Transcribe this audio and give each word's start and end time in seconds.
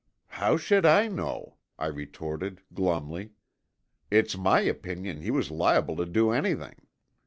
"How 0.29 0.57
should 0.57 0.83
I 0.83 1.07
know?" 1.09 1.57
I 1.77 1.85
retorted 1.85 2.63
glumly. 2.73 3.33
"It's 4.09 4.35
my 4.35 4.61
opinion 4.61 5.21
he 5.21 5.29
was 5.29 5.51
liable 5.51 5.95
to 5.97 6.07
do 6.07 6.31
anything." 6.31 6.87